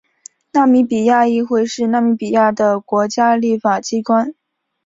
[0.51, 4.33] 纳米比亚议会是纳米比亚的国家立法机关。